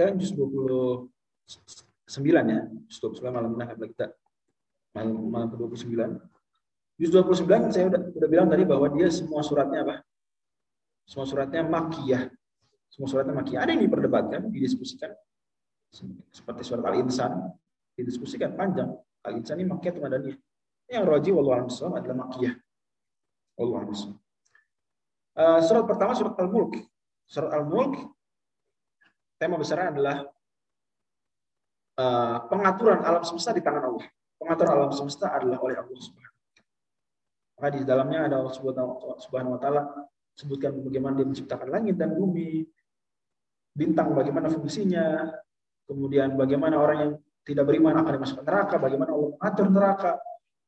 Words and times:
sekarang 0.00 0.16
juz 0.16 0.32
29 0.32 1.12
ya. 2.24 2.60
Juz 2.88 2.98
29 3.04 3.20
malam 3.28 3.52
nah 3.52 3.68
kita 3.68 4.16
malam, 4.96 5.28
malam 5.28 5.52
ke-29. 5.52 5.92
Juz 6.96 7.12
29 7.12 7.68
saya 7.68 7.92
udah, 7.92 8.00
udah 8.16 8.28
bilang 8.32 8.48
tadi 8.48 8.64
bahwa 8.64 8.88
dia 8.96 9.12
semua 9.12 9.44
suratnya 9.44 9.84
apa? 9.84 10.00
Semua 11.04 11.28
suratnya 11.28 11.68
makiyah. 11.68 12.32
Semua 12.88 13.12
suratnya 13.12 13.36
makiyah. 13.36 13.60
Ada 13.60 13.76
yang 13.76 13.84
diperdebatkan, 13.84 14.48
didiskusikan. 14.48 15.12
Seperti 16.32 16.64
surat 16.64 16.88
Al-Insan, 16.88 17.52
didiskusikan 17.92 18.56
panjang. 18.56 18.88
Al-Insan 19.20 19.60
ini 19.60 19.68
makiyah 19.68 19.92
atau 19.92 20.02
madaniyah. 20.08 20.38
Yang 20.88 21.04
roji 21.12 21.30
wallahu 21.36 21.68
a'lam 21.68 21.92
adalah 21.92 22.16
makiyah. 22.24 22.56
Wallahu 23.60 23.84
a'lam. 23.84 24.16
Uh, 25.36 25.60
surat 25.60 25.84
pertama 25.84 26.16
surat 26.16 26.32
Al-Mulk. 26.40 26.80
Surat 27.28 27.52
Al-Mulk 27.52 28.19
tema 29.40 29.56
besarnya 29.56 29.88
adalah 29.88 30.16
uh, 31.96 32.36
pengaturan 32.52 33.00
alam 33.00 33.24
semesta 33.24 33.56
di 33.56 33.64
tangan 33.64 33.88
Allah. 33.88 34.06
Pengaturan 34.36 34.72
alam 34.76 34.92
semesta 34.92 35.32
adalah 35.32 35.58
oleh 35.64 35.76
Allah 35.80 36.00
Subhanahu 36.00 36.36
Maka 37.56 37.68
di 37.76 37.80
dalamnya 37.84 38.20
ada 38.28 38.36
Allah 38.40 38.52
Subhanahu 39.16 39.56
wa 39.56 39.60
taala 39.60 39.82
sebutkan 40.36 40.76
bagaimana 40.80 41.20
dia 41.20 41.28
menciptakan 41.28 41.68
langit 41.68 41.96
dan 41.96 42.16
bumi, 42.16 42.64
bintang 43.76 44.16
bagaimana 44.16 44.48
fungsinya, 44.48 45.28
kemudian 45.84 46.36
bagaimana 46.40 46.80
orang 46.80 46.98
yang 47.00 47.12
tidak 47.44 47.64
beriman 47.68 48.00
akan 48.00 48.12
dimasukkan 48.16 48.44
neraka, 48.44 48.76
bagaimana 48.80 49.10
Allah 49.12 49.30
mengatur 49.36 49.66
neraka. 49.68 50.12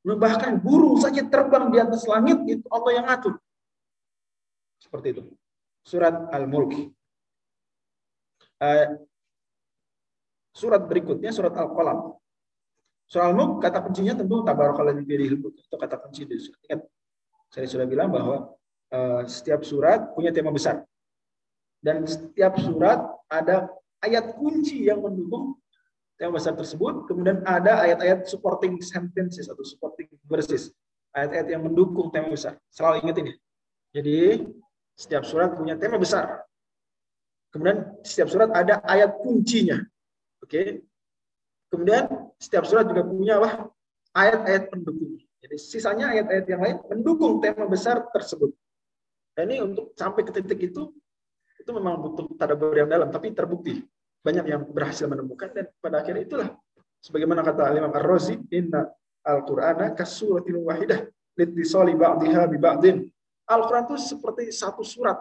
Bahkan 0.03 0.53
burung 0.61 0.99
saja 0.99 1.23
terbang 1.25 1.71
di 1.71 1.79
atas 1.79 2.05
langit 2.05 2.43
itu 2.45 2.67
Allah 2.69 2.93
yang 2.93 3.07
atur. 3.09 3.39
Seperti 4.83 5.17
itu. 5.17 5.23
Surat 5.87 6.29
Al-Mulk. 6.35 6.93
Uh, 8.63 8.95
surat 10.55 10.87
berikutnya 10.87 11.35
surat 11.35 11.51
Al-Qalam. 11.51 12.15
Surat 13.11 13.35
Al-Mulk 13.35 13.59
kata 13.59 13.83
kuncinya 13.83 14.15
tentu 14.15 14.47
tabarakalladzi 14.47 15.03
biyadihil 15.03 15.43
mulk. 15.43 15.59
Itu 15.59 15.75
kata 15.75 15.99
kunci 15.99 16.23
di 16.31 16.39
surat. 16.39 16.63
Ingat, 16.71 16.81
saya 17.51 17.67
sudah 17.67 17.87
bilang 17.91 18.15
bahwa 18.15 18.55
uh, 18.95 19.23
setiap 19.27 19.67
surat 19.67 20.15
punya 20.15 20.31
tema 20.31 20.55
besar. 20.55 20.87
Dan 21.83 22.07
setiap 22.07 22.55
surat 22.63 23.03
ada 23.27 23.67
ayat 23.99 24.39
kunci 24.39 24.87
yang 24.87 25.03
mendukung 25.03 25.59
tema 26.15 26.39
besar 26.39 26.55
tersebut. 26.55 27.11
Kemudian 27.11 27.43
ada 27.43 27.83
ayat-ayat 27.83 28.31
supporting 28.31 28.79
sentences 28.79 29.51
atau 29.51 29.67
supporting 29.67 30.07
verses. 30.31 30.71
Ayat-ayat 31.11 31.59
yang 31.59 31.67
mendukung 31.67 32.15
tema 32.15 32.31
besar. 32.31 32.55
Selalu 32.71 33.03
ingat 33.03 33.17
ini. 33.19 33.33
Jadi 33.91 34.47
setiap 34.95 35.27
surat 35.27 35.59
punya 35.59 35.75
tema 35.75 35.99
besar. 35.99 36.47
Kemudian 37.53 38.01
setiap 38.01 38.29
surat 38.33 38.51
ada 38.51 38.81
ayat 38.89 39.21
kuncinya. 39.21 39.79
Oke. 40.41 40.83
Kemudian 41.69 42.09
setiap 42.41 42.65
surat 42.65 42.89
juga 42.89 43.05
punya 43.05 43.37
apa? 43.41 43.69
Ayat-ayat 44.13 44.73
pendukung. 44.73 45.21
Jadi 45.41 45.57
sisanya 45.61 46.13
ayat-ayat 46.13 46.47
yang 46.49 46.61
lain 46.61 46.77
mendukung 46.89 47.41
tema 47.41 47.65
besar 47.69 48.09
tersebut. 48.13 48.53
Dan 49.33 49.49
ini 49.53 49.65
untuk 49.65 49.97
sampai 49.97 50.25
ke 50.25 50.33
titik 50.33 50.61
itu 50.73 50.93
itu 51.57 51.71
memang 51.71 51.95
butuh 52.03 52.27
tadabbur 52.35 52.75
yang 52.75 52.91
dalam, 52.91 53.09
tapi 53.09 53.31
terbukti 53.31 53.81
banyak 54.23 54.45
yang 54.51 54.63
berhasil 54.67 55.07
menemukan 55.07 55.55
dan 55.55 55.71
pada 55.79 56.03
akhirnya 56.03 56.27
itulah 56.27 56.49
sebagaimana 56.99 57.43
kata 57.47 57.71
Imam 57.75 57.91
Ar-Razi 57.91 58.35
inna 58.51 58.87
al-Qur'ana 59.23 59.95
kasuratil 59.95 60.59
wahidah 60.59 61.07
litisali 61.39 61.95
ba'diha 61.95 62.51
bi 62.51 62.59
ba'din 62.59 62.97
Al-Quran 63.53 63.85
itu 63.91 63.97
seperti 63.99 64.49
satu 64.55 64.87
surat. 64.87 65.19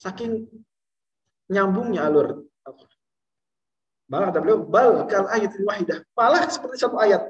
Saking 0.00 0.48
nyambungnya 1.48 2.06
alur 2.06 2.44
Al-Quran. 2.64 2.98
Malah 4.08 4.26
kata 4.32 4.40
beliau, 4.40 4.64
bal 4.64 5.04
kal 5.04 5.28
ayat 5.28 5.52
wahidah. 5.60 6.00
Malah 6.16 6.48
seperti 6.48 6.80
satu 6.80 6.96
ayat. 6.96 7.28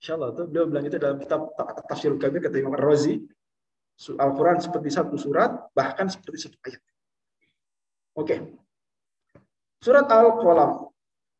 Insya 0.00 0.16
Allah, 0.16 0.32
itu 0.32 0.42
beliau 0.48 0.64
bilang 0.68 0.84
itu 0.88 0.96
dalam 0.96 1.20
kitab 1.20 1.52
Tafsir 1.88 2.12
Kabir, 2.16 2.40
kata 2.40 2.56
Imam 2.56 2.76
Razi. 2.76 3.20
Al-Quran 4.16 4.58
seperti 4.58 4.88
satu 4.90 5.14
surat, 5.20 5.70
bahkan 5.76 6.08
seperti 6.08 6.48
satu 6.48 6.56
ayat. 6.64 6.82
Oke. 8.16 8.36
Surat 9.84 10.08
Al-Qalam. 10.08 10.88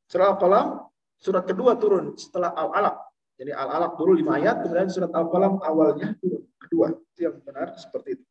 Surat 0.04 0.36
Al-Qalam, 0.36 0.86
surat 1.16 1.44
kedua 1.48 1.80
turun 1.80 2.12
setelah 2.14 2.52
Al-Alaq. 2.52 2.96
Jadi 3.40 3.50
Al-Alaq 3.50 3.92
dulu 3.96 4.12
lima 4.12 4.36
ayat, 4.36 4.60
kemudian 4.60 4.92
surat 4.92 5.10
Al-Qalam 5.10 5.58
awalnya 5.64 6.12
turun 6.20 6.44
kedua. 6.60 6.92
Itu 7.16 7.32
yang 7.32 7.40
benar 7.40 7.72
seperti 7.80 8.20
itu. 8.20 8.24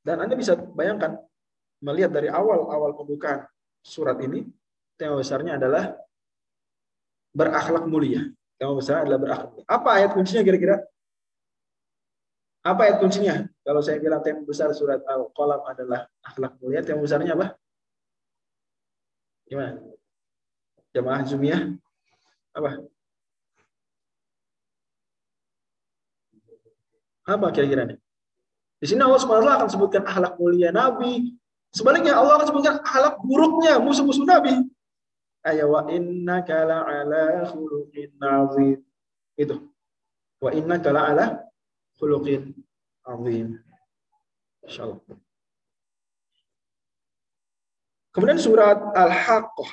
Dan 0.00 0.24
Anda 0.24 0.34
bisa 0.36 0.56
bayangkan, 0.56 1.20
melihat 1.84 2.16
dari 2.16 2.32
awal-awal 2.32 2.96
pembukaan 2.96 3.44
surat 3.84 4.16
ini, 4.24 4.48
tema 4.96 5.20
besarnya 5.20 5.60
adalah 5.60 5.92
berakhlak 7.36 7.84
mulia. 7.84 8.32
Tema 8.56 8.72
besarnya 8.72 9.04
adalah 9.04 9.20
berakhlak 9.20 9.50
mulia. 9.52 9.68
Apa 9.68 9.88
ayat 10.00 10.10
kuncinya 10.16 10.40
kira-kira? 10.40 10.80
Apa 12.64 12.80
ayat 12.88 12.96
kuncinya? 13.04 13.44
Kalau 13.60 13.84
saya 13.84 14.00
bilang 14.00 14.24
tema 14.24 14.40
besar 14.40 14.72
surat 14.72 15.04
Al-Qalam 15.04 15.60
adalah 15.68 16.08
akhlak 16.24 16.56
mulia, 16.64 16.80
tema 16.80 17.04
besarnya 17.04 17.36
apa? 17.36 17.52
Gimana? 19.44 19.76
Jamaah 20.96 21.20
Zumiyah? 21.28 21.62
Apa? 22.56 22.80
Apa 27.28 27.46
kira-kira 27.52 27.84
nih? 27.84 27.98
Di 28.80 28.86
sini 28.88 29.00
Allah 29.00 29.20
SWT 29.20 29.48
akan 29.48 29.68
sebutkan 29.68 30.04
akhlak 30.04 30.40
mulia 30.40 30.72
Nabi. 30.72 31.36
Sebaliknya 31.74 32.14
Allah 32.14 32.38
akan 32.38 32.46
sebutkan 32.46 32.76
akhlak 32.86 33.18
buruknya 33.26 33.82
musuh-musuh 33.82 34.22
Nabi. 34.22 34.62
Ayat 35.42 35.66
wa 35.66 35.84
inna 35.90 36.40
kala 36.46 36.86
ala 36.86 37.50
khuluqin 37.50 38.14
azim. 38.22 38.78
Itu. 39.34 39.58
Wa 40.38 40.54
inna 40.54 40.78
kala 40.78 41.00
ala 41.10 41.24
khuluqin 41.98 42.54
azim. 43.04 43.58
Insyaallah. 44.64 45.02
Kemudian 48.14 48.38
surat 48.38 48.78
Al-Haqqah. 48.94 49.70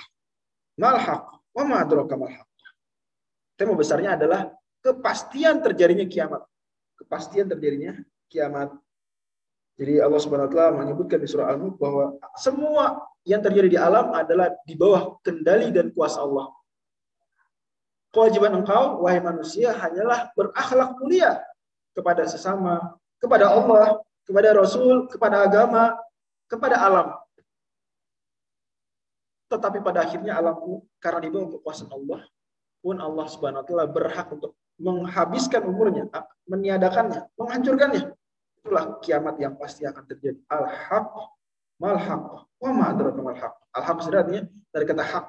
Mal 0.82 0.98
Haqqah. 0.98 1.40
Wa 1.54 1.64
ma 1.64 1.86
adraka 1.86 2.18
mal 2.18 2.34
Haqqah. 2.34 2.70
Tema 3.54 3.78
besarnya 3.78 4.18
adalah 4.18 4.50
kepastian 4.82 5.62
terjadinya 5.62 6.10
kiamat 6.10 6.42
kepastian 7.02 7.50
terjadinya 7.50 7.98
kiamat. 8.30 8.70
Jadi 9.82 9.98
Allah 9.98 10.22
Subhanahu 10.22 10.46
wa 10.46 10.54
taala 10.54 10.78
menyebutkan 10.78 11.18
di 11.18 11.26
surah 11.26 11.50
Al-Mulk 11.50 11.82
bahwa 11.82 12.14
semua 12.38 13.02
yang 13.26 13.42
terjadi 13.42 13.66
di 13.66 13.80
alam 13.82 14.14
adalah 14.14 14.54
di 14.62 14.78
bawah 14.78 15.18
kendali 15.26 15.74
dan 15.74 15.90
kuasa 15.90 16.22
Allah. 16.22 16.54
Kewajiban 18.14 18.62
engkau 18.62 19.02
wahai 19.02 19.18
manusia 19.18 19.74
hanyalah 19.74 20.30
berakhlak 20.38 21.02
mulia 21.02 21.42
kepada 21.98 22.30
sesama, 22.30 22.94
kepada 23.18 23.50
Allah, 23.50 23.98
kepada 24.22 24.54
Rasul, 24.54 25.10
kepada 25.10 25.50
agama, 25.50 25.98
kepada 26.46 26.78
alam. 26.78 27.18
Tetapi 29.50 29.82
pada 29.82 30.06
akhirnya 30.06 30.38
alam 30.38 30.62
karena 31.02 31.26
di 31.26 31.30
bawah 31.34 31.58
kekuasaan 31.58 31.90
Allah, 31.90 32.22
pun 32.86 33.02
Allah 33.02 33.26
Subhanahu 33.34 33.66
wa 33.66 33.68
taala 33.68 33.86
berhak 33.90 34.30
untuk 34.30 34.54
menghabiskan 34.78 35.66
umurnya, 35.66 36.06
meniadakannya, 36.46 37.34
menghancurkannya. 37.34 38.21
Itulah 38.62 39.02
kiamat 39.02 39.36
yang 39.42 39.58
pasti 39.58 39.84
akan 39.90 40.06
terjadi. 40.06 40.38
Al-haq, 40.46 41.10
mal-haq, 41.82 42.46
wa 42.62 42.70
ma'adraka 42.70 43.20
mal-haq. 43.20 43.54
Al-haq 43.74 43.98
sebenarnya 44.06 44.46
dari 44.70 44.86
kata 44.86 45.02
hak, 45.02 45.26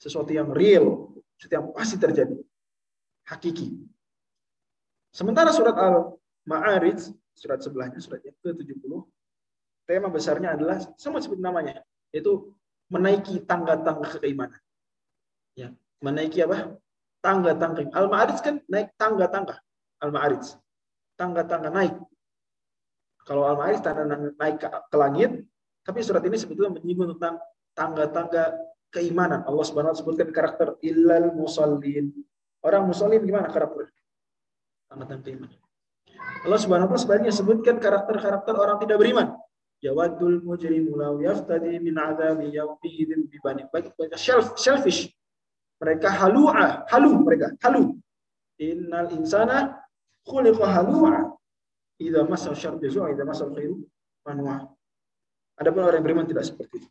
sesuatu 0.00 0.32
yang 0.32 0.48
real, 0.48 1.12
sesuatu 1.36 1.54
yang 1.60 1.68
pasti 1.76 1.96
terjadi. 2.00 2.36
Hakiki. 3.28 3.76
Sementara 5.12 5.52
surat 5.52 5.76
Al-Ma'arij, 5.76 7.12
surat 7.36 7.60
sebelahnya, 7.60 8.00
surat 8.00 8.24
yang 8.24 8.34
ke-70, 8.40 8.88
tema 9.84 10.08
besarnya 10.08 10.56
adalah, 10.56 10.80
sama 10.96 11.20
seperti 11.20 11.44
namanya, 11.44 11.84
yaitu 12.08 12.56
menaiki 12.88 13.44
tangga-tangga 13.44 14.16
keimanan. 14.16 14.58
Ya, 15.52 15.76
menaiki 16.00 16.40
apa? 16.40 16.80
tangga-tangga. 17.22 17.88
Al-Ma'arij 17.94 18.38
kan 18.42 18.54
naik 18.66 18.92
tangga-tangga. 18.98 19.56
Al-Ma'arij. 20.02 20.58
Tangga-tangga 21.14 21.70
naik. 21.70 21.94
Kalau 23.22 23.46
Al-Ma'arij 23.46 23.80
tanda 23.80 24.04
naik 24.18 24.58
ke, 24.58 24.68
ke 24.68 24.96
langit, 24.98 25.30
tapi 25.82 25.98
surat 26.02 26.22
ini 26.26 26.38
sebetulnya 26.38 26.78
menyinggung 26.78 27.18
tentang 27.18 27.38
tangga-tangga 27.74 28.58
keimanan. 28.92 29.42
Allah 29.46 29.64
Subhanahu 29.64 29.94
wa 29.94 29.98
sebutkan 29.98 30.28
karakter 30.30 30.76
illal 30.82 31.32
musallin. 31.34 32.12
Orang 32.62 32.90
musallin 32.90 33.22
gimana 33.22 33.50
karakter? 33.50 33.90
Tangga-tangga 34.90 35.24
keimanan. 35.26 35.58
Allah 36.42 36.58
Subhanahu 36.58 36.92
wa 36.94 36.98
sebenarnya 36.98 37.32
sebutkan 37.34 37.78
karakter-karakter 37.78 38.54
orang 38.54 38.78
tidak 38.82 38.98
beriman. 38.98 39.34
Yawadul 39.82 40.46
mujrimu 40.46 40.94
law 40.94 41.18
yaftadi 41.18 41.82
min 41.82 41.98
adzabi 41.98 42.54
yawmin 42.54 43.26
bi 43.26 43.36
bani. 43.42 43.66
Baik, 43.66 43.90
selfish 44.54 45.10
mereka 45.82 46.14
halu'a, 46.14 46.86
halu 46.86 47.18
mereka, 47.26 47.50
halu. 47.58 47.98
Innal 48.62 49.10
insana 49.18 49.82
khuliqa 50.22 50.62
halu'a. 50.62 51.34
Idza 52.02 52.26
masa 52.26 52.50
syarru 52.58 52.82
jazua, 52.82 53.14
idza 53.14 53.22
masa 53.22 53.46
khairu 53.46 53.78
manwa. 54.26 54.66
Adapun 55.58 55.86
orang 55.86 56.02
yang 56.02 56.06
beriman 56.06 56.26
tidak 56.26 56.44
seperti 56.48 56.82
itu. 56.82 56.88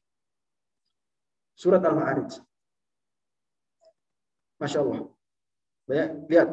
Surat 1.58 1.84
Al-Ma'arij. 1.84 2.40
Masya 4.62 4.80
Allah. 4.80 5.00
Banyak, 5.90 6.10
lihat. 6.32 6.50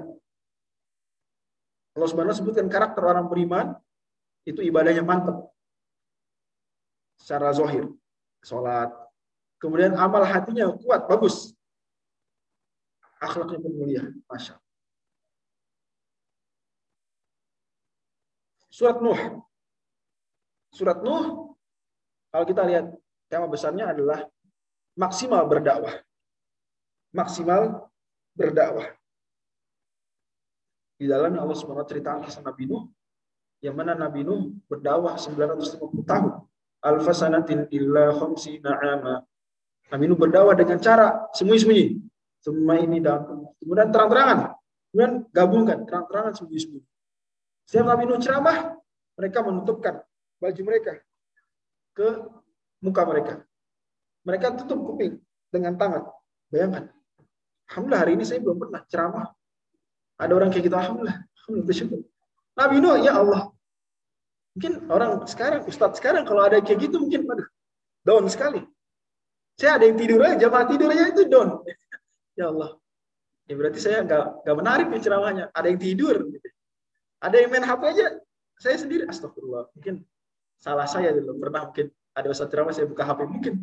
Allah 1.95 2.09
Subhanahu 2.09 2.35
sebutkan 2.35 2.67
karakter 2.67 3.03
orang 3.05 3.31
beriman 3.31 3.77
itu 4.43 4.59
ibadahnya 4.65 5.07
mantap. 5.07 5.51
Secara 7.21 7.55
zohir. 7.55 7.87
Sholat. 8.43 8.91
Kemudian 9.59 9.95
amal 9.99 10.23
hatinya 10.23 10.71
kuat, 10.79 11.11
bagus. 11.11 11.55
Akhlaknya 13.19 13.59
pun 13.59 13.73
mulia. 13.75 14.03
Masya 14.31 14.55
Allah. 14.55 14.68
Surat 18.69 19.01
Nuh. 19.01 19.21
Surat 20.73 21.01
Nuh, 21.01 21.57
kalau 22.29 22.45
kita 22.45 22.63
lihat 22.69 22.93
tema 23.33 23.49
besarnya 23.49 23.93
adalah 23.93 24.29
maksimal 24.97 25.49
berdakwah. 25.49 26.05
Maksimal 27.17 27.89
berdakwah. 28.37 28.93
Di 30.99 31.07
dalamnya 31.07 31.47
Allah 31.47 31.55
SWT 31.55 31.89
ceritakan 31.89 32.27
kisah 32.27 32.45
Nabi 32.45 32.69
Nuh, 32.69 32.91
yang 33.65 33.79
mana 33.79 33.97
Nabi 33.97 34.27
Nuh 34.27 34.53
berdakwah 34.69 35.17
950 35.17 36.05
tahun. 36.05 36.45
Alfasanatin 36.79 37.71
illa 37.75 38.15
khamsina 38.15 38.77
ama. 38.79 39.25
Nabi 39.89 40.05
Nuh 40.05 40.19
berdakwah 40.21 40.53
dengan 40.53 40.79
cara 40.79 41.27
sembunyi-sembunyi. 41.33 41.87
Semua 42.39 42.77
ini 42.79 43.01
dalam 43.01 43.49
kemudian 43.59 43.89
terang-terangan. 43.89 44.55
Kemudian 44.93 45.13
gabungkan 45.33 45.79
terang-terangan 45.89 46.33
sembunyi-sembunyi. 46.39 46.87
Nabi 47.77 48.09
Nuh 48.09 48.17
ceramah, 48.17 48.81
mereka 49.21 49.45
menutupkan 49.45 50.01
baju 50.41 50.63
mereka 50.65 50.93
ke 51.93 52.09
muka 52.81 53.03
mereka. 53.05 53.35
Mereka 54.25 54.57
tutup 54.65 54.95
kuping 54.95 55.21
dengan 55.53 55.77
tangan. 55.77 56.09
Bayangkan. 56.49 56.89
Alhamdulillah 57.69 58.01
hari 58.01 58.13
ini 58.17 58.25
saya 58.25 58.41
belum 58.41 58.57
pernah 58.57 58.81
ceramah. 58.89 59.27
Ada 60.17 60.33
orang 60.33 60.49
kayak 60.49 60.65
gitu, 60.73 60.77
Alhamdulillah. 60.77 61.19
Alhamdulillah 61.21 61.67
bersyukur. 61.69 62.01
Nabi 62.57 62.77
Nuh, 62.81 62.97
ya 63.05 63.13
Allah. 63.21 63.53
Mungkin 64.57 64.73
orang 64.89 65.11
sekarang, 65.29 65.69
Ustadz 65.69 66.01
sekarang 66.01 66.25
kalau 66.25 66.43
ada 66.43 66.59
kayak 66.65 66.89
gitu 66.89 66.99
mungkin 66.99 67.29
aduh, 67.29 67.49
down 68.03 68.25
sekali. 68.33 68.65
Saya 69.55 69.79
ada 69.79 69.85
yang 69.87 69.99
tidur 70.01 70.19
aja, 70.25 70.35
jamaah 70.41 70.67
tidurnya 70.67 71.05
itu 71.13 71.23
down. 71.29 71.63
ya 72.39 72.49
Allah. 72.49 72.81
Ya 73.47 73.55
berarti 73.55 73.79
saya 73.79 74.03
nggak 74.03 74.43
nggak 74.43 74.57
menarik 74.57 74.87
ceramahnya. 74.99 75.45
Ada 75.53 75.67
yang 75.71 75.81
tidur. 75.81 76.17
Gitu. 76.27 76.49
Ada 77.19 77.37
yang 77.43 77.51
main 77.51 77.67
HP 77.67 77.83
aja, 77.99 78.07
saya 78.59 78.77
sendiri 78.79 79.07
astagfirullah. 79.11 79.71
Mungkin 79.75 80.07
salah 80.59 80.87
saya 80.87 81.11
dulu. 81.15 81.39
Pernah 81.43 81.71
mungkin 81.71 81.91
ada 82.15 82.27
ustaz 82.31 82.51
ceramah 82.51 82.75
saya 82.75 82.87
buka 82.87 83.03
HP 83.07 83.21
mungkin. 83.27 83.55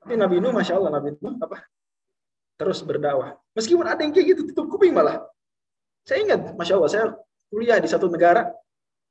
Tapi 0.00 0.14
Nabi 0.18 0.42
Nuh, 0.42 0.50
masya 0.50 0.78
Allah 0.78 0.90
Nabi 0.98 1.14
Nuh 1.18 1.34
apa? 1.38 1.62
Terus 2.58 2.82
berdakwah. 2.82 3.38
Meskipun 3.54 3.86
ada 3.86 4.02
yang 4.02 4.10
kayak 4.10 4.26
gitu 4.34 4.42
tutup 4.50 4.66
kuping 4.74 4.94
malah. 4.94 5.22
Saya 6.02 6.26
ingat, 6.26 6.56
masya 6.58 6.74
Allah, 6.78 6.90
saya 6.90 7.04
kuliah 7.50 7.78
di 7.78 7.86
satu 7.86 8.10
negara 8.10 8.50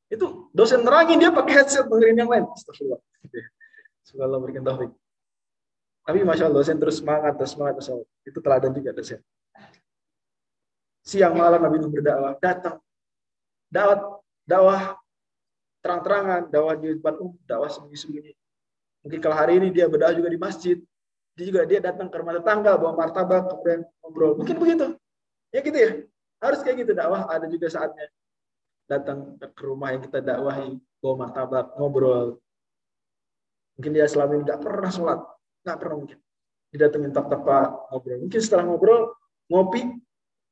itu 0.10 0.50
dosen 0.52 0.82
nerangin 0.82 1.22
dia 1.22 1.30
pakai 1.30 1.54
headset 1.62 1.86
dengerin 1.86 2.18
yang 2.20 2.30
lain. 2.30 2.46
Astagfirullah. 2.52 3.00
Semoga 4.04 4.24
Allah 4.26 4.40
berikan 4.42 4.64
taufik. 4.66 4.92
Tapi 6.04 6.20
masya 6.26 6.50
Allah, 6.50 6.60
dosen 6.66 6.82
terus 6.82 6.98
semangat, 6.98 7.38
terus 7.38 7.52
semangat, 7.54 7.74
terus. 7.78 7.90
Itu 8.26 8.42
teladan 8.42 8.74
juga 8.74 8.90
dosen. 8.92 9.22
Siang 11.10 11.34
malam 11.34 11.58
Nabi 11.66 11.82
Nuh 11.82 11.90
berdakwah, 11.90 12.38
datang. 12.38 12.78
Dakwah, 13.74 14.22
dakwah 14.46 14.82
terang-terangan, 15.82 16.54
dakwah 16.54 16.78
di 16.78 16.94
depan 17.02 17.18
umum, 17.18 17.34
dakwah 17.50 17.66
sembunyi-sembunyi. 17.66 18.38
Mungkin 19.02 19.18
kalau 19.18 19.34
hari 19.42 19.58
ini 19.58 19.74
dia 19.74 19.90
berdakwah 19.90 20.14
juga 20.14 20.30
di 20.30 20.38
masjid, 20.38 20.78
dia 21.34 21.46
juga 21.50 21.66
dia 21.66 21.82
datang 21.82 22.14
ke 22.14 22.16
rumah 22.22 22.38
tetangga, 22.38 22.78
bawa 22.78 22.94
martabak, 22.94 23.50
kemudian 23.50 23.82
ngobrol. 24.06 24.38
Mungkin 24.38 24.56
begitu. 24.62 24.86
Ya 25.50 25.60
gitu 25.66 25.78
ya. 25.82 25.92
Harus 26.46 26.62
kayak 26.62 26.86
gitu 26.86 26.94
dakwah, 26.94 27.26
ada 27.26 27.50
juga 27.50 27.74
saatnya 27.74 28.06
datang 28.86 29.34
ke 29.42 29.64
rumah 29.66 29.90
yang 29.98 30.06
kita 30.06 30.22
dakwahi, 30.22 30.78
bawa 31.02 31.26
martabak, 31.26 31.74
ngobrol. 31.74 32.38
Mungkin 33.82 33.92
dia 33.98 34.06
selama 34.06 34.38
ini 34.38 34.46
nggak 34.46 34.62
pernah 34.62 34.92
sholat, 34.94 35.20
nggak 35.66 35.78
pernah 35.82 35.96
mungkin. 36.06 36.18
Dia 36.70 36.86
datangin 36.86 37.10
tak 37.18 37.26
ngobrol. 37.34 38.18
Mungkin 38.30 38.40
setelah 38.46 38.64
ngobrol, 38.70 39.18
ngopi, 39.50 39.90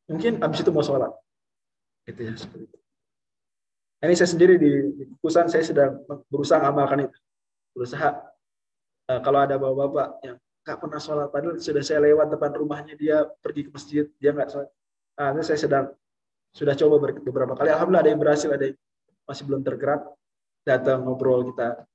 mungkin 0.07 0.39
habis 0.41 0.63
itu 0.63 0.71
mau 0.71 0.83
sholat. 0.83 1.11
Gitu 2.07 2.21
ya, 2.23 2.33
seperti 2.35 2.63
itu. 2.71 2.77
Ini 3.97 4.13
saya 4.13 4.29
sendiri 4.29 4.55
di, 4.61 4.71
di 4.93 5.03
saya 5.29 5.65
sedang 5.65 5.99
berusaha 6.29 6.61
mengamalkan 6.61 7.09
itu. 7.09 7.17
Berusaha 7.73 8.09
uh, 9.09 9.19
kalau 9.25 9.39
ada 9.41 9.57
bapak-bapak 9.57 10.07
yang 10.23 10.37
nggak 10.67 10.77
pernah 10.83 10.99
sholat, 10.99 11.27
padahal 11.31 11.57
sudah 11.57 11.83
saya 11.83 12.03
lewat 12.05 12.27
depan 12.31 12.51
rumahnya 12.55 12.93
dia 12.93 13.25
pergi 13.41 13.67
ke 13.67 13.71
masjid, 13.73 14.05
dia 14.19 14.31
nggak 14.35 14.49
sholat. 14.51 14.69
Nah, 15.17 15.33
ini 15.33 15.41
saya 15.41 15.59
sedang 15.59 15.85
sudah 16.53 16.73
coba 16.77 16.95
beberapa 17.19 17.53
kali. 17.57 17.69
Alhamdulillah 17.73 18.03
ada 18.05 18.11
yang 18.13 18.21
berhasil, 18.21 18.49
ada 18.51 18.65
yang 18.69 18.77
masih 19.25 19.43
belum 19.49 19.61
tergerak. 19.65 20.01
Datang 20.67 21.07
ngobrol 21.07 21.47
kita, 21.47 21.87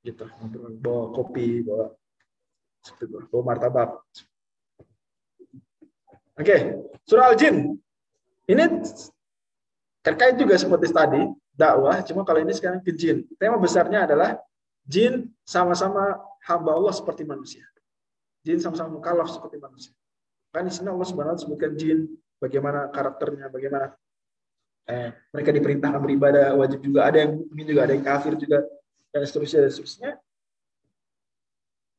gitu, 0.00 0.24
ngobrol, 0.40 0.72
bawa 0.80 1.04
kopi, 1.12 1.60
bawa 1.60 1.92
seperti 2.80 3.04
itu, 3.12 3.28
bawa 3.28 3.42
martabak. 3.52 3.90
Oke, 6.34 6.50
okay. 6.50 6.60
surah 7.06 7.30
Al-Jin. 7.30 7.78
Ini 8.50 8.64
terkait 10.02 10.34
juga 10.34 10.58
seperti 10.58 10.90
tadi, 10.90 11.22
dakwah, 11.54 12.02
cuma 12.02 12.26
kalau 12.26 12.42
ini 12.42 12.52
sekarang 12.52 12.82
ke 12.82 12.90
jin. 12.90 13.24
Tema 13.38 13.56
besarnya 13.56 14.04
adalah 14.04 14.36
jin 14.84 15.30
sama-sama 15.46 16.18
hamba 16.44 16.74
Allah 16.74 16.92
seperti 16.92 17.22
manusia. 17.24 17.64
Jin 18.44 18.60
sama-sama 18.60 19.00
mukallaf 19.00 19.32
seperti 19.32 19.56
manusia. 19.56 19.94
Kan 20.52 20.68
di 20.68 20.74
sini 20.74 20.92
Allah 20.92 21.08
Subhanahu 21.08 21.38
sebutkan 21.40 21.72
jin, 21.78 22.10
bagaimana 22.42 22.90
karakternya, 22.92 23.48
bagaimana 23.48 23.94
eh, 24.90 25.14
mereka 25.32 25.50
diperintahkan 25.54 26.00
beribadah, 26.02 26.52
wajib 26.58 26.84
juga 26.84 27.08
ada 27.08 27.24
yang 27.24 27.40
mungkin 27.48 27.66
juga 27.66 27.80
ada 27.88 27.92
yang 27.96 28.04
kafir 28.04 28.36
juga 28.36 28.60
dan 29.14 29.22
seterusnya 29.24 29.64
dan 29.64 29.70
seterusnya. 29.72 30.10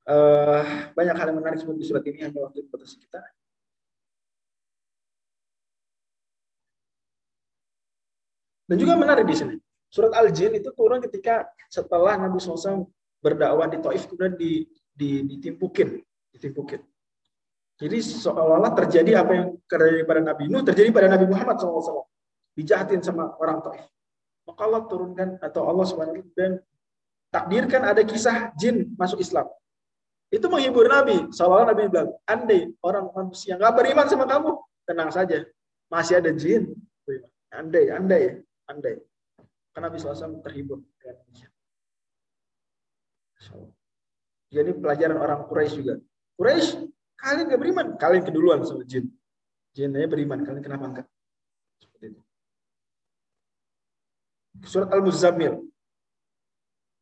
Uh, 0.05 0.61
banyak 0.93 1.17
hal 1.17 1.33
yang 1.33 1.41
menarik 1.41 1.57
seperti 1.57 1.81
surat 1.81 2.05
ini 2.05 2.21
hanya 2.21 2.37
waktu 2.45 2.61
batasi 2.69 3.01
kita. 3.01 3.25
Dan 8.65 8.75
juga 8.81 8.97
menarik 8.97 9.25
di 9.29 9.35
sini. 9.37 9.55
Surat 9.93 10.11
Al-Jin 10.17 10.57
itu 10.57 10.73
turun 10.73 10.99
ketika 10.99 11.45
setelah 11.69 12.17
Nabi 12.17 12.41
SAW 12.41 12.89
berdakwah 13.21 13.69
di 13.69 13.77
Taif 13.79 14.09
kemudian 14.09 14.35
di, 14.35 14.65
di, 14.91 15.23
ditimpukin, 15.23 16.01
ditimpukin. 16.35 16.81
Jadi 17.75 17.97
seolah-olah 18.01 18.71
terjadi 18.75 19.23
apa 19.23 19.31
yang 19.35 19.47
terjadi 19.67 20.03
pada 20.07 20.21
Nabi 20.23 20.43
Nuh 20.47 20.63
terjadi 20.63 20.89
pada 20.91 21.07
Nabi 21.11 21.25
Muhammad 21.31 21.59
SAW. 21.61 22.07
Dijahatin 22.55 23.03
sama 23.03 23.35
orang 23.39 23.61
Taif. 23.63 23.85
Maka 24.45 24.61
Allah 24.67 24.83
turunkan 24.85 25.29
atau 25.41 25.65
Allah 25.65 25.85
SWT 25.89 26.37
dan 26.37 26.61
takdirkan 27.33 27.81
ada 27.83 27.99
kisah 28.05 28.53
jin 28.55 28.93
masuk 28.95 29.19
Islam. 29.19 29.49
Itu 30.29 30.47
menghibur 30.47 30.85
Nabi. 30.87 31.33
Seolah-olah 31.33 31.73
Nabi 31.73 31.83
bilang, 31.89 32.11
andai 32.29 32.71
orang 32.79 33.09
manusia 33.11 33.57
nggak 33.57 33.73
beriman 33.73 34.07
sama 34.07 34.25
kamu, 34.29 34.55
tenang 34.87 35.09
saja. 35.11 35.43
Masih 35.89 36.21
ada 36.21 36.31
jin. 36.31 36.77
Andai, 37.51 37.87
andai 37.91 38.43
andai. 38.69 38.97
Karena 39.71 39.91
Nabi 39.91 39.97
SAW 39.99 40.39
terhibur 40.41 40.79
dengan 40.99 41.15
demikian. 41.21 41.51
Jadi 44.49 44.71
pelajaran 44.79 45.17
orang 45.19 45.39
Quraisy 45.51 45.73
juga. 45.83 45.95
Quraisy, 46.39 46.87
kalian 47.19 47.45
gak 47.51 47.61
beriman, 47.61 47.87
kalian 47.99 48.23
keduluan 48.23 48.59
sama 48.63 48.87
jin. 48.87 49.11
Jinnya 49.75 50.07
beriman, 50.07 50.39
kalian 50.47 50.63
kenapa 50.63 50.85
enggak? 50.87 51.07
Seperti 51.77 52.15
itu. 52.15 52.21
Surat 54.63 54.89
Al-Muzammil. 54.95 55.67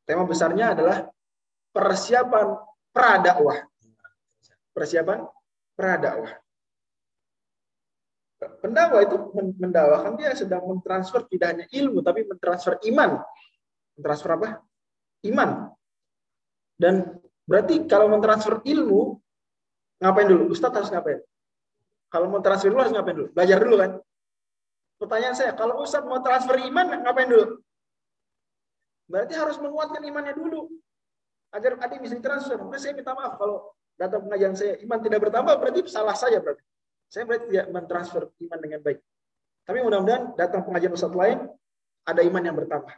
Tema 0.04 0.26
besarnya 0.26 0.74
adalah 0.74 1.08
persiapan 1.72 2.60
pradakwah. 2.92 3.62
Persiapan 4.74 5.24
pradakwah 5.78 6.43
pendakwa 8.62 9.00
itu 9.04 9.16
mendakwakan 9.60 10.14
dia 10.20 10.32
sedang 10.34 10.64
mentransfer 10.66 11.26
tidak 11.28 11.48
hanya 11.56 11.66
ilmu 11.70 12.00
tapi 12.02 12.26
mentransfer 12.26 12.80
iman. 12.90 13.22
Mentransfer 13.98 14.30
apa? 14.36 14.48
Iman. 15.24 15.72
Dan 16.78 17.20
berarti 17.46 17.86
kalau 17.86 18.10
mentransfer 18.10 18.60
ilmu 18.66 19.20
ngapain 20.02 20.28
dulu? 20.28 20.52
Ustadz 20.52 20.76
harus 20.82 20.92
ngapain? 20.92 21.20
Kalau 22.12 22.30
mau 22.30 22.42
transfer 22.44 22.70
dulu 22.70 22.82
harus 22.84 22.94
ngapain 22.94 23.18
dulu? 23.18 23.30
Belajar 23.34 23.58
dulu 23.58 23.76
kan? 23.80 23.92
Pertanyaan 25.02 25.36
saya, 25.36 25.52
kalau 25.58 25.82
Ustadz 25.82 26.06
mau 26.06 26.22
transfer 26.22 26.58
iman 26.62 26.86
ngapain 27.02 27.30
dulu? 27.30 27.62
Berarti 29.08 29.34
harus 29.36 29.58
menguatkan 29.60 30.02
imannya 30.02 30.34
dulu. 30.34 30.70
Agar 31.54 31.78
adik 31.78 32.02
bisa 32.02 32.18
ditransfer. 32.18 32.58
Maka 32.58 32.82
saya 32.82 32.98
minta 32.98 33.14
maaf 33.14 33.38
kalau 33.38 33.74
datang 33.94 34.26
pengajian 34.26 34.58
saya 34.58 34.74
iman 34.82 35.00
tidak 35.06 35.20
bertambah 35.22 35.54
berarti 35.62 35.80
salah 35.86 36.18
saya 36.18 36.42
berarti. 36.42 36.66
Saya 37.14 37.30
berarti 37.30 37.46
tidak 37.54 37.70
mentransfer 37.70 38.26
iman 38.26 38.58
dengan 38.58 38.82
baik. 38.82 38.98
Tapi 39.70 39.78
mudah-mudahan 39.86 40.34
datang 40.34 40.66
pengajian 40.66 40.98
Ustaz 40.98 41.14
lain, 41.14 41.46
ada 42.10 42.26
iman 42.26 42.42
yang 42.42 42.58
bertambah. 42.58 42.90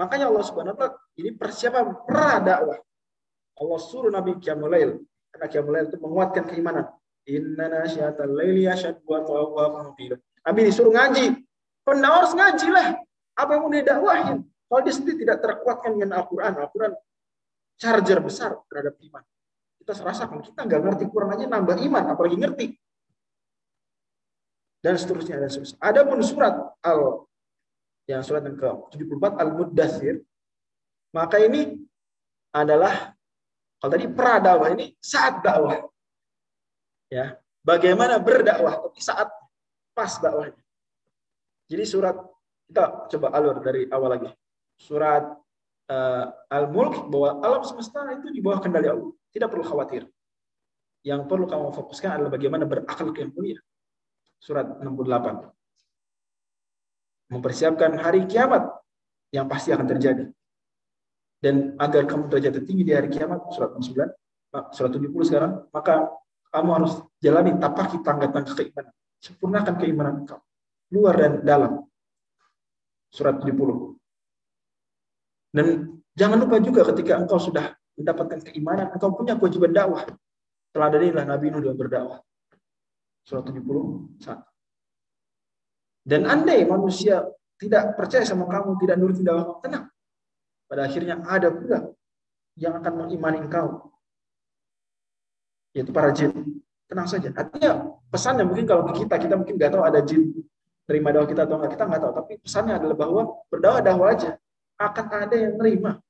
Makanya 0.00 0.32
Allah 0.32 0.44
Subhanahu 0.48 0.72
wa 0.72 0.80
taala 0.80 0.96
ini 1.20 1.36
persiapan 1.36 2.08
pra 2.08 2.40
dakwah. 2.40 2.80
Allah 3.60 3.78
suruh 3.84 4.08
Nabi 4.08 4.40
Qiyamul 4.40 5.04
Karena 5.28 5.44
Qiyamul 5.44 5.76
itu 5.76 6.00
menguatkan 6.00 6.48
keimanan. 6.48 6.88
Inna 7.28 7.68
nasyatal 7.68 8.32
laili 8.32 8.64
asyad 8.64 9.04
wa 9.04 9.20
tawafun 9.20 9.92
Nabi 10.48 10.60
disuruh 10.64 10.96
ngaji. 10.96 11.44
Pendakwah 11.84 12.18
harus 12.24 12.32
ngaji 12.32 12.68
lah. 12.72 12.88
Apa 13.36 13.50
yang 13.54 13.60
mau 13.60 13.70
didakwahin? 13.70 14.38
Kalau 14.40 14.80
dia 14.80 14.94
sendiri 14.96 15.28
tidak 15.28 15.44
terkuatkan 15.44 16.00
dengan 16.00 16.24
Al-Quran, 16.24 16.52
Al-Quran 16.64 16.92
charger 17.76 18.18
besar 18.24 18.56
terhadap 18.72 18.96
iman. 19.04 19.22
Kita 19.84 19.92
rasakan, 20.00 20.40
kita 20.48 20.60
nggak 20.64 20.80
ngerti 20.80 21.04
Quran 21.12 21.30
aja 21.36 21.44
nambah 21.44 21.76
iman, 21.76 22.04
apalagi 22.16 22.36
ngerti. 22.40 22.66
Dan 24.88 24.96
seterusnya, 24.96 25.36
dan 25.36 25.52
seterusnya. 25.52 25.76
Ada 25.84 26.00
pun 26.08 26.16
surat 26.24 26.56
Al 26.80 27.28
yang 28.08 28.24
surat 28.24 28.40
yang 28.40 28.56
ke-74 28.56 29.36
Al-Muddathir, 29.36 30.24
maka 31.12 31.36
ini 31.44 31.76
adalah 32.56 33.12
kalau 33.76 33.92
tadi 33.92 34.08
pra 34.08 34.40
dakwah 34.40 34.72
ini 34.72 34.96
saat 34.96 35.44
dakwah. 35.44 35.84
Ya, 37.12 37.36
bagaimana 37.60 38.16
berdakwah 38.16 38.80
tapi 38.80 38.96
saat 39.04 39.28
pas 39.92 40.16
dakwahnya. 40.16 40.56
Jadi 41.68 41.84
surat 41.84 42.16
kita 42.72 43.12
coba 43.12 43.28
alur 43.36 43.60
dari 43.60 43.84
awal 43.92 44.16
lagi. 44.16 44.32
Surat 44.80 45.28
uh, 45.92 46.24
Al-Mulk 46.48 47.12
bahwa 47.12 47.44
alam 47.44 47.60
semesta 47.68 48.08
itu 48.16 48.32
di 48.32 48.40
bawah 48.40 48.64
kendali 48.64 48.88
Allah. 48.88 49.12
Tidak 49.36 49.52
perlu 49.52 49.68
khawatir. 49.68 50.08
Yang 51.04 51.28
perlu 51.28 51.44
kamu 51.44 51.76
fokuskan 51.76 52.16
adalah 52.16 52.32
bagaimana 52.32 52.64
berakal 52.64 53.12
yang 53.12 53.36
mulia. 53.36 53.60
Surat 54.38 54.66
68 54.80 55.58
mempersiapkan 57.28 57.92
hari 58.00 58.24
kiamat 58.24 58.64
yang 59.32 59.44
pasti 59.46 59.72
akan 59.72 59.86
terjadi. 59.86 60.24
Dan 61.38 61.78
agar 61.78 62.02
kamu 62.08 62.26
derajat 62.26 62.52
tertinggi 62.58 62.82
di 62.82 62.92
hari 62.96 63.08
kiamat, 63.12 63.46
surat 63.54 63.70
9, 63.70 63.94
surat 64.74 64.90
70 64.90 65.28
sekarang, 65.28 65.52
maka 65.70 66.10
kamu 66.50 66.70
harus 66.74 66.92
jalani 67.22 67.54
tapaki 67.60 68.02
tangga-tangga 68.02 68.52
keimanan. 68.58 68.94
Sempurnakan 69.22 69.74
keimanan 69.78 70.16
kamu. 70.26 70.44
Luar 70.98 71.14
dan 71.14 71.32
dalam. 71.44 71.72
Surat 73.12 73.38
70. 73.38 73.94
Dan 75.54 76.00
jangan 76.18 76.38
lupa 76.42 76.58
juga 76.58 76.82
ketika 76.90 77.22
engkau 77.22 77.38
sudah 77.38 77.76
mendapatkan 77.94 78.40
keimanan, 78.50 78.90
engkau 78.90 79.14
punya 79.14 79.38
kewajiban 79.38 79.70
dakwah. 79.70 80.02
Telah 80.74 80.88
darilah 80.90 81.24
Nabi 81.24 81.54
Nuh 81.54 81.62
dalam 81.62 81.78
berdakwah. 81.78 82.18
Surat 83.28 83.44
70. 83.44 84.24
Dan 86.08 86.24
andai 86.24 86.64
manusia 86.64 87.28
tidak 87.60 87.92
percaya 88.00 88.24
sama 88.24 88.48
kamu, 88.48 88.80
tidak 88.80 88.96
nurut 88.96 89.20
tidak 89.20 89.44
kamu, 89.44 89.52
tenang. 89.60 89.84
Pada 90.64 90.80
akhirnya 90.88 91.20
ada 91.28 91.52
pula 91.52 91.92
yang 92.56 92.80
akan 92.80 93.04
mengimani 93.04 93.44
engkau. 93.44 93.92
Yaitu 95.76 95.92
para 95.92 96.08
jin. 96.16 96.32
Tenang 96.88 97.04
saja. 97.04 97.28
Artinya 97.36 97.92
pesannya 98.08 98.48
mungkin 98.48 98.64
kalau 98.64 98.88
kita, 98.96 99.20
kita 99.20 99.36
mungkin 99.36 99.60
nggak 99.60 99.76
tahu 99.76 99.84
ada 99.84 100.00
jin 100.00 100.32
terima 100.88 101.12
dakwah 101.12 101.28
kita 101.28 101.44
atau 101.44 101.60
enggak, 101.60 101.72
kita 101.76 101.84
nggak 101.84 102.00
tahu. 102.00 102.12
Tapi 102.16 102.32
pesannya 102.40 102.74
adalah 102.80 102.96
bahwa 102.96 103.22
berdakwah 103.52 103.80
dakwah 103.84 104.08
aja. 104.16 104.30
Akan 104.80 105.06
ada 105.12 105.36
yang 105.36 105.60
nerima. 105.60 106.00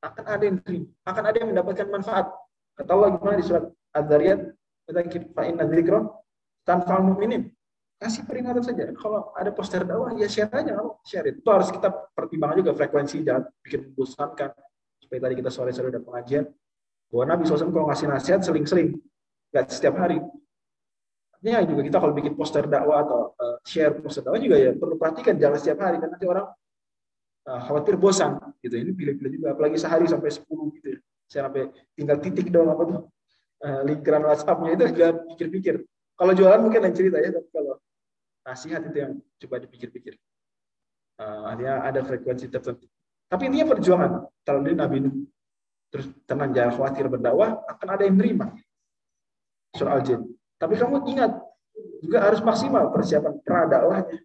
Akan 0.00 0.24
ada 0.24 0.44
yang 0.48 0.56
terima. 0.64 0.88
Akan 1.04 1.24
ada 1.28 1.36
yang 1.36 1.52
mendapatkan 1.52 1.86
manfaat. 1.92 2.32
Kata 2.72 2.90
Allah 2.96 3.20
gimana 3.20 3.36
di 3.36 3.44
surat 3.44 3.68
Az-Zariyat, 3.92 4.40
fa'in 5.36 5.60
dzikra 5.60 6.00
tanfa'ul 6.62 7.14
mu'minin 7.14 7.50
kasih 8.02 8.26
peringatan 8.26 8.62
saja. 8.66 8.90
Kalau 8.98 9.30
ada 9.38 9.50
poster 9.54 9.86
dakwah, 9.86 10.10
ya 10.18 10.26
share 10.26 10.50
aja, 10.50 10.74
kalau 10.74 10.98
share 11.06 11.30
itu 11.30 11.46
harus 11.46 11.70
kita 11.70 11.88
pertimbangkan 12.10 12.66
juga 12.66 12.72
frekuensi 12.74 13.22
dan 13.22 13.46
bikin 13.62 13.94
membosankan. 13.94 14.50
Seperti 14.98 15.20
tadi 15.22 15.34
kita 15.38 15.50
sore-sore 15.54 15.94
ada 15.94 16.02
pengajian, 16.02 16.50
bahwa 17.14 17.24
Nabi 17.30 17.46
SAW 17.46 17.70
kalau 17.70 17.86
ngasih 17.92 18.06
nasihat 18.10 18.40
seling-seling, 18.42 18.98
nggak 19.54 19.64
setiap 19.70 19.94
hari. 20.02 20.18
Artinya 21.38 21.62
juga 21.62 21.82
kita 21.86 21.98
kalau 22.02 22.14
bikin 22.14 22.34
poster 22.34 22.64
dakwah 22.66 23.06
atau 23.06 23.20
uh, 23.38 23.56
share 23.62 23.94
poster 24.02 24.26
dakwah 24.26 24.38
juga 24.38 24.56
ya 24.58 24.70
perlu 24.74 24.94
perhatikan 24.94 25.34
jangan 25.38 25.58
setiap 25.58 25.78
hari 25.82 25.98
karena 25.98 26.14
nanti 26.14 26.26
orang 26.26 26.46
uh, 27.50 27.60
khawatir 27.66 27.94
bosan 27.98 28.38
gitu. 28.62 28.74
Ini 28.78 28.90
pilih-pilih 28.94 29.30
juga, 29.38 29.46
apalagi 29.54 29.78
sehari 29.78 30.06
sampai 30.10 30.30
10 30.30 30.78
gitu 30.80 30.88
ya. 30.96 30.98
Saya 31.30 31.40
sampai 31.48 31.62
tinggal 31.94 32.18
titik 32.18 32.46
dong 32.50 32.70
apa 32.70 32.82
tuh 32.88 33.00
uh, 33.62 33.80
lingkaran 33.86 34.22
WhatsApp-nya 34.26 34.70
itu 34.74 34.84
juga 34.94 35.08
pikir-pikir. 35.34 35.74
Kalau 36.16 36.32
jualan 36.36 36.60
mungkin 36.60 36.80
lain 36.84 36.94
cerita 36.94 37.18
ya, 37.18 37.30
tapi 37.32 37.48
kalau 37.50 37.74
nasihat 38.46 38.82
itu 38.86 38.98
yang 38.98 39.12
coba 39.42 39.56
dipikir-pikir. 39.62 40.14
Uh, 41.18 41.50
artinya 41.52 41.86
ada 41.86 42.00
frekuensi 42.02 42.50
tertentu. 42.50 42.86
Tapi 43.30 43.42
intinya 43.48 43.76
perjuangan. 43.76 44.10
Kalau 44.44 44.60
dia 44.66 44.74
Nabi 44.76 44.96
Nuh, 45.02 45.24
terus 45.88 46.10
tenang 46.28 46.52
jangan 46.52 46.72
khawatir 46.76 47.06
berdakwah, 47.08 47.64
akan 47.64 47.88
ada 47.88 48.02
yang 48.04 48.16
menerima. 48.18 48.46
Surah 49.72 49.96
Al-Jin. 50.00 50.20
Tapi 50.60 50.74
kamu 50.76 51.08
ingat, 51.08 51.32
juga 52.04 52.18
harus 52.28 52.40
maksimal 52.44 52.92
persiapan 52.92 53.32
pra 53.40 53.64
dakwahnya. 53.64 54.18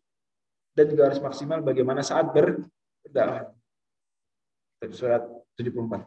Dan 0.76 0.86
juga 0.94 1.10
harus 1.10 1.20
maksimal 1.24 1.64
bagaimana 1.64 2.04
saat 2.04 2.30
berdakwah. 2.36 3.54
Surat 4.94 5.26
74. 5.58 6.06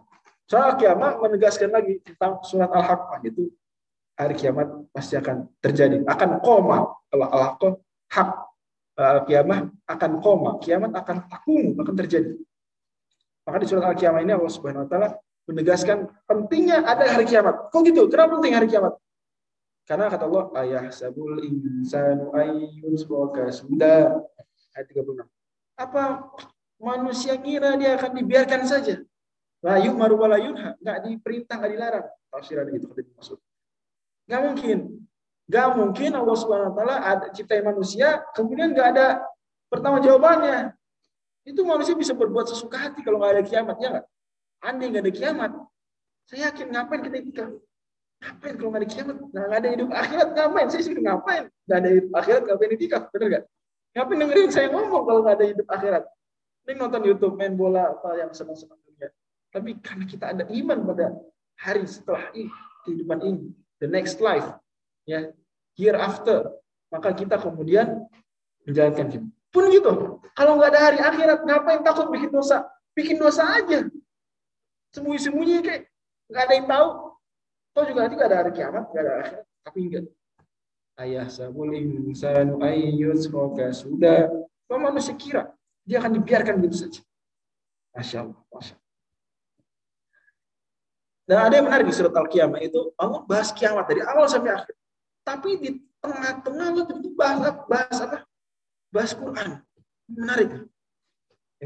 Soal 0.51 0.75
kiamat 0.79 1.19
menegaskan 1.23 1.71
lagi 1.71 2.03
tentang 2.03 2.43
surat 2.43 2.71
Al-Haqqah 2.71 3.23
itu 3.23 3.51
hari 4.21 4.35
kiamat 4.37 4.69
pasti 4.93 5.17
akan 5.17 5.49
terjadi, 5.65 6.05
akan 6.05 6.45
koma. 6.45 6.93
Kalau 7.09 7.27
Al-Haqqah 7.27 7.73
hak 8.13 8.29
uh, 9.01 9.21
kiamat 9.25 9.73
akan 9.89 10.11
koma, 10.21 10.51
kiamat 10.61 10.93
akan 10.93 11.25
takum, 11.27 11.75
akan 11.81 11.95
terjadi. 11.97 12.37
Maka 13.49 13.57
di 13.65 13.67
surat 13.67 13.89
Al-Qiyamah 13.89 14.21
ini 14.21 14.37
Allah 14.37 14.53
Subhanahu 14.53 14.85
wa 14.85 14.89
taala 14.93 15.09
menegaskan 15.49 16.07
pentingnya 16.29 16.85
ada 16.85 17.09
hari 17.09 17.25
kiamat. 17.25 17.73
Kok 17.73 17.81
gitu? 17.89 18.07
Kenapa 18.13 18.39
penting 18.39 18.55
hari 18.55 18.69
kiamat? 18.69 18.95
Karena 19.89 20.07
kata 20.07 20.31
Allah, 20.31 20.45
ayah 20.63 20.85
sabul 20.95 21.43
insanu 21.43 22.31
ayyun 22.37 22.95
sudah 22.95 24.23
ayat 24.77 24.87
36. 24.87 25.27
Apa 25.75 26.31
manusia 26.79 27.35
kira 27.41 27.75
dia 27.75 27.99
akan 27.99 28.13
dibiarkan 28.15 28.71
saja? 28.71 29.03
Layu 29.61 29.93
maru 29.99 30.15
walayunha, 30.21 30.79
enggak 30.79 30.99
diperintah, 31.11 31.59
enggak 31.59 31.73
dilarang. 31.75 32.07
Tafsiran 32.31 32.71
itu 32.71 32.87
maksud. 32.87 33.39
Enggak 34.31 34.43
mungkin. 34.47 34.79
Gak 35.51 35.69
mungkin 35.75 36.11
Allah 36.15 36.37
Subhanahu 36.39 36.71
Wa 36.71 36.77
Taala 36.79 37.27
ciptain 37.35 37.67
manusia, 37.67 38.23
kemudian 38.39 38.71
gak 38.71 38.95
ada 38.95 39.19
pertama 39.67 39.99
jawabannya. 39.99 40.71
Itu 41.43 41.67
manusia 41.67 41.99
bisa 41.99 42.15
berbuat 42.15 42.47
sesuka 42.47 42.79
hati 42.79 43.03
kalau 43.03 43.19
nggak 43.19 43.33
ada 43.35 43.43
kiamatnya 43.43 43.89
nggak? 43.91 44.07
Andai 44.61 44.87
nggak 44.93 45.05
ada 45.09 45.13
kiamat, 45.17 45.51
saya 46.29 46.53
yakin 46.53 46.67
ngapain 46.69 47.01
kita 47.01 47.17
itikaf? 47.17 47.51
Ngapain 48.21 48.55
kalau 48.61 48.69
nggak 48.71 48.83
ada 48.85 48.91
kiamat? 48.93 49.17
Nah, 49.33 49.43
nggak 49.49 49.61
ada 49.65 49.69
hidup 49.73 49.89
akhirat 49.91 50.29
ngapain? 50.37 50.67
Saya 50.69 50.83
sih 50.85 50.93
ngapain? 50.95 51.45
Nggak 51.65 51.79
ada 51.81 51.91
hidup 51.91 52.11
akhirat 52.13 52.43
ngapain 52.45 52.71
itikaf? 52.77 53.03
Bener 53.11 53.27
nggak? 53.27 53.45
Ngapain 53.97 54.19
dengerin 54.21 54.51
saya 54.53 54.67
ngomong 54.71 55.03
kalau 55.09 55.21
nggak 55.25 55.37
ada 55.41 55.47
hidup 55.49 55.67
akhirat? 55.67 56.05
Ini 56.69 56.73
nonton 56.77 57.03
YouTube, 57.09 57.35
main 57.41 57.55
bola, 57.57 57.97
apa 57.97 58.21
yang 58.21 58.31
senang-senang 58.37 58.79
dunia. 58.85 59.09
Tapi 59.51 59.71
karena 59.81 60.05
kita 60.05 60.25
ada 60.37 60.45
iman 60.45 60.79
pada 60.87 61.07
hari 61.57 61.83
setelah 61.89 62.29
ini, 62.37 62.53
kehidupan 62.85 63.19
ini, 63.25 63.49
the 63.81 63.89
next 63.89 64.21
life, 64.21 64.47
ya 65.09 65.33
hereafter. 65.75 66.53
Maka 66.91 67.15
kita 67.15 67.39
kemudian 67.41 68.07
menjalankan 68.67 69.07
hidup. 69.11 69.31
Pun 69.51 69.65
gitu. 69.71 70.23
Kalau 70.37 70.53
nggak 70.59 70.71
ada 70.75 70.81
hari 70.81 70.99
akhirat, 71.03 71.43
ngapain 71.43 71.83
takut 71.83 72.07
bikin 72.11 72.31
dosa? 72.31 72.67
Bikin 72.95 73.17
dosa 73.19 73.59
aja. 73.59 73.87
Sembunyi-sembunyi 74.95 75.63
kayak 75.63 75.83
nggak 76.31 76.43
ada 76.47 76.55
yang 76.55 76.69
tahu. 76.71 76.89
Tahu 77.71 77.85
juga 77.91 77.99
nanti 78.07 78.15
nggak 78.19 78.31
ada 78.31 78.39
hari 78.43 78.51
kiamat, 78.55 78.85
nggak 78.91 79.03
ada 79.03 79.13
akhirat. 79.23 79.45
Tapi 79.67 79.79
enggak. 79.87 80.05
Ayah 81.01 81.27
sabul 81.33 81.73
insan 81.73 82.61
ayyus 82.61 83.31
sudah. 83.73 84.29
Kalau 84.69 84.81
manusia 84.83 85.15
kira 85.17 85.49
dia 85.87 85.99
akan 85.99 86.21
dibiarkan 86.21 86.61
begitu 86.61 86.87
saja. 86.87 87.01
Masya 87.97 88.17
Allah. 88.27 88.41
Masya 88.53 88.75
Allah. 88.77 88.80
Dan 91.31 91.47
ada 91.47 91.55
yang 91.63 91.71
menarik 91.71 91.87
di 91.87 91.95
surat 91.95 92.11
Al-Qiyamah 92.11 92.59
itu 92.59 92.91
Allah 92.99 93.23
bahas 93.23 93.55
kiamat 93.55 93.87
dari 93.87 94.03
awal 94.03 94.27
sampai 94.27 94.51
akhir. 94.51 94.75
Tapi 95.23 95.63
di 95.63 95.71
tengah-tengah 96.03 96.67
lo 96.75 96.83
itu 96.91 97.15
bahas, 97.15 97.55
bahas 97.71 97.99
apa? 98.03 98.19
Bahas 98.91 99.15
Quran. 99.15 99.63
Menarik. 100.11 100.67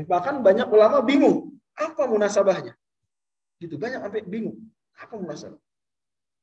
Bahkan 0.04 0.44
banyak 0.44 0.68
ulama 0.68 1.00
bingung. 1.00 1.56
Apa 1.80 2.04
munasabahnya? 2.04 2.76
Gitu. 3.56 3.80
Banyak 3.80 4.04
sampai 4.04 4.20
bingung. 4.28 4.68
Apa 5.00 5.16
munasabah? 5.16 5.56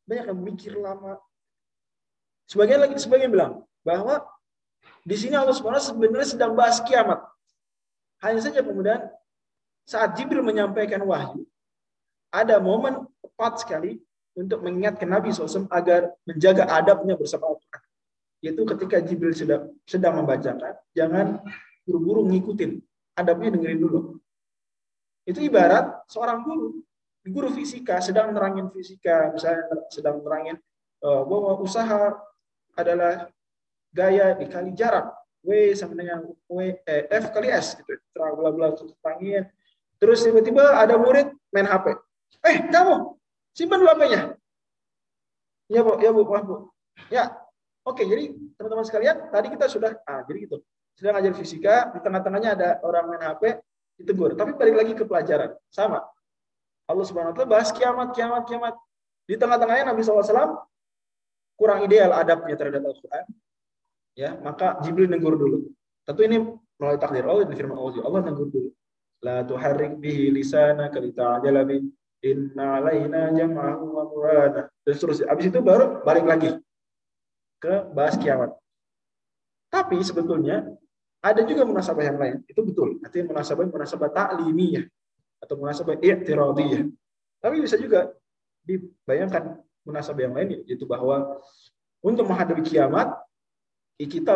Banyak 0.10 0.26
yang 0.34 0.42
mikir 0.42 0.74
lama. 0.82 1.22
Sebagian 2.50 2.82
lagi 2.82 2.98
sebagian 2.98 3.30
bilang 3.30 3.62
bahwa 3.86 4.26
di 5.06 5.14
sini 5.14 5.38
Allah 5.38 5.54
SWT 5.54 5.94
sebenarnya 5.94 6.26
sedang 6.34 6.58
bahas 6.58 6.82
kiamat. 6.82 7.22
Hanya 8.26 8.42
saja 8.42 8.66
kemudian 8.66 9.14
saat 9.86 10.18
Jibril 10.18 10.42
menyampaikan 10.42 11.06
wahyu, 11.06 11.46
ada 12.34 12.58
momen 12.58 13.11
tepat 13.42 13.66
sekali 13.66 13.98
untuk 14.38 14.62
mengingatkan 14.62 15.10
Nabi 15.10 15.34
SAW 15.34 15.66
agar 15.74 16.14
menjaga 16.30 16.70
adabnya 16.70 17.18
bersama 17.18 17.50
Al-Quran. 17.50 17.82
Yaitu 18.46 18.62
ketika 18.70 19.02
Jibril 19.02 19.34
sedang, 19.34 19.74
sedang 19.90 20.22
membacakan, 20.22 20.78
jangan 20.94 21.42
buru-buru 21.82 22.30
ngikutin. 22.30 22.78
Adabnya 23.18 23.58
dengerin 23.58 23.82
dulu. 23.82 24.22
Itu 25.26 25.42
ibarat 25.42 26.06
seorang 26.06 26.46
guru, 26.46 26.86
guru 27.26 27.50
fisika 27.50 27.98
sedang 27.98 28.30
nerangin 28.30 28.70
fisika, 28.70 29.34
misalnya 29.34 29.90
sedang 29.90 30.22
nerangin 30.22 30.62
uh, 31.02 31.26
bahwa 31.26 31.58
usaha 31.58 32.14
adalah 32.78 33.26
gaya 33.90 34.38
dikali 34.38 34.78
jarak 34.78 35.18
W 35.42 35.74
sama 35.74 35.98
dengan 35.98 36.30
W 36.46 36.78
eh, 36.86 37.10
F 37.10 37.34
kali 37.34 37.50
S 37.50 37.74
gitu. 37.74 37.98
Terang 38.14 38.38
bla. 38.38 38.70
Terus 39.98 40.20
tiba-tiba 40.22 40.78
ada 40.78 40.94
murid 40.94 41.34
main 41.50 41.66
HP. 41.66 41.98
Eh, 42.46 42.58
kamu 42.70 43.21
simpan 43.56 43.80
dulu 43.82 43.92
HP-nya. 43.92 44.22
Ya, 45.72 45.82
Bu, 45.84 45.92
ya, 46.04 46.10
Bu, 46.12 46.22
maaf, 46.28 46.46
Bu. 46.46 46.56
Ya. 47.08 47.36
Oke, 47.82 48.06
jadi 48.06 48.38
teman-teman 48.60 48.86
sekalian, 48.86 49.34
tadi 49.34 49.48
kita 49.50 49.66
sudah 49.66 49.98
ah 50.06 50.22
jadi 50.30 50.46
gitu 50.46 50.62
sedang 51.02 51.18
ngajar 51.18 51.34
fisika, 51.34 51.76
di 51.96 52.00
tengah-tengahnya 52.04 52.50
ada 52.54 52.70
orang 52.86 53.10
main 53.10 53.24
HP, 53.26 53.58
ditegur. 53.98 54.38
Tapi 54.38 54.54
balik 54.54 54.76
lagi 54.78 54.94
ke 54.94 55.02
pelajaran, 55.02 55.58
sama. 55.74 56.06
Allah 56.86 57.06
Subhanahu 57.08 57.34
wa 57.34 57.36
taala 57.38 57.50
bahas 57.50 57.74
kiamat, 57.74 58.14
kiamat, 58.14 58.44
kiamat. 58.46 58.76
Di 59.26 59.34
tengah-tengahnya 59.40 59.90
Nabi 59.90 60.02
SAW 60.06 60.62
kurang 61.56 61.86
ideal 61.88 62.12
adabnya 62.12 62.54
terhadap 62.54 62.84
Al-Quran. 62.84 63.26
Ya, 64.14 64.36
maka 64.44 64.78
Jibril 64.84 65.08
negur 65.08 65.40
dulu. 65.40 65.72
Tentu 66.04 66.22
ini 66.28 66.38
melalui 66.76 67.00
takdir 67.00 67.24
Allah 67.24 67.48
dan 67.48 67.56
firman 67.56 67.78
Allah. 67.80 68.04
Allah 68.04 68.22
negur 68.28 68.48
dulu. 68.52 68.70
La 69.26 69.46
tuharrik 69.46 70.02
bihi 70.02 70.34
lisana 70.34 70.90
kalita 70.92 71.40
ajalabi 71.40 71.86
inna 72.22 72.82
alaina 72.82 73.34
jam'ahu 73.34 73.86
wa. 73.92 74.06
Dan 74.54 74.94
seterusnya. 74.94 75.30
Habis 75.30 75.50
itu 75.50 75.60
baru 75.62 76.02
balik 76.06 76.26
lagi 76.26 76.50
ke 77.62 77.74
bahas 77.94 78.18
kiamat. 78.18 78.54
Tapi 79.70 80.02
sebetulnya 80.02 80.66
ada 81.22 81.46
juga 81.46 81.64
munasabah 81.64 82.02
yang 82.02 82.18
lain, 82.18 82.36
itu 82.50 82.60
betul. 82.66 82.98
Artinya 83.06 83.38
munasabah 83.38 83.70
munasabah 83.70 84.10
ta'limiyah 84.10 84.86
atau 85.42 85.56
munasabah 85.58 85.96
i'tiradiyah. 86.02 86.90
Tapi 87.42 87.56
bisa 87.62 87.78
juga 87.78 88.10
dibayangkan 88.66 89.62
munasabah 89.86 90.22
yang 90.22 90.34
lain 90.38 90.66
yaitu 90.66 90.86
bahwa 90.86 91.42
untuk 92.02 92.26
menghadapi 92.26 92.62
kiamat 92.66 93.14
kita 94.02 94.34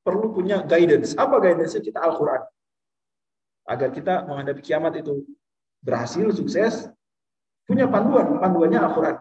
perlu 0.00 0.32
punya 0.32 0.64
guidance. 0.64 1.12
Apa 1.12 1.36
guidance 1.44 1.76
kita 1.76 2.00
Al-Qur'an. 2.00 2.40
Agar 3.68 3.92
kita 3.92 4.24
menghadapi 4.24 4.64
kiamat 4.64 4.96
itu 4.96 5.28
berhasil, 5.84 6.24
sukses, 6.32 6.88
punya 7.68 7.84
panduan, 7.84 8.40
panduannya 8.40 8.80
Al-Qur'an. 8.80 9.16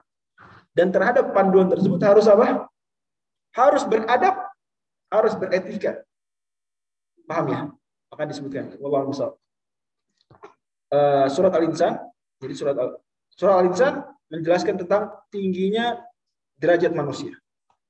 Dan 0.72 0.96
terhadap 0.96 1.36
panduan 1.36 1.68
tersebut 1.68 2.00
harus 2.00 2.24
apa? 2.32 2.72
Harus 3.52 3.84
beradab, 3.84 4.48
harus 5.12 5.34
beretika. 5.36 6.00
Paham 7.28 7.46
ya? 7.52 7.60
Maka 8.08 8.24
disebutkan. 8.32 8.80
Wallahu 8.80 9.12
misal. 9.12 9.36
Uh, 10.88 11.28
surat 11.28 11.52
Al-Insan. 11.52 12.00
Jadi 12.40 12.54
surat 12.56 12.78
Al 12.80 13.04
Surat 13.36 13.60
Al-Insan 13.60 14.08
menjelaskan 14.32 14.80
tentang 14.80 15.12
tingginya 15.28 16.00
derajat 16.56 16.96
manusia. 16.96 17.36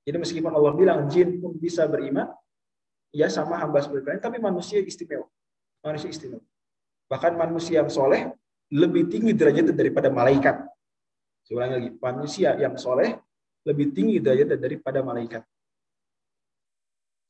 Jadi 0.07 0.17
meskipun 0.17 0.51
Allah 0.51 0.73
bilang 0.73 1.05
jin 1.11 1.37
pun 1.37 1.53
bisa 1.59 1.85
beriman, 1.85 2.31
ya 3.11 3.27
sama 3.27 3.59
hamba 3.59 3.83
seperti 3.83 4.07
lain, 4.07 4.21
tapi 4.23 4.39
manusia 4.39 4.79
istimewa. 4.79 5.27
Manusia 5.83 6.09
istimewa. 6.11 6.43
Bahkan 7.07 7.35
manusia 7.35 7.83
yang 7.83 7.91
soleh 7.91 8.31
lebih 8.71 9.07
tinggi 9.07 9.31
derajatnya 9.31 9.75
daripada 9.75 10.11
malaikat. 10.11 10.55
Saya 11.47 11.79
lagi, 11.79 11.95
manusia 11.95 12.59
yang 12.59 12.75
soleh 12.75 13.15
lebih 13.63 13.95
tinggi 13.95 14.19
derajatnya 14.19 14.59
daripada 14.59 14.99
malaikat. 14.99 15.43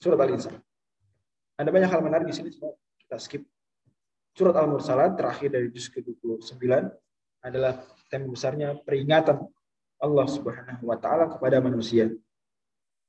Surat 0.02 0.18
Al-Insan. 0.22 0.58
Ada 1.58 1.70
banyak 1.74 1.90
hal 1.90 2.02
menarik 2.06 2.26
di 2.30 2.34
sini, 2.34 2.54
kita 2.54 3.18
skip. 3.18 3.42
Surat 4.38 4.54
Al-Mursalat 4.54 5.18
terakhir 5.18 5.50
dari 5.50 5.74
juz 5.74 5.90
ke-29 5.90 6.62
adalah 7.42 7.82
tema 8.10 8.30
besarnya 8.30 8.78
peringatan 8.86 9.42
Allah 9.98 10.28
Subhanahu 10.30 10.86
wa 10.86 10.98
taala 11.02 11.26
kepada 11.26 11.58
manusia. 11.58 12.14